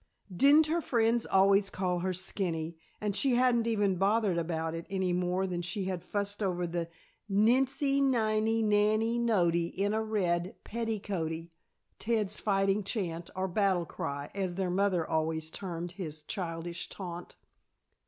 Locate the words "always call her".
1.27-2.11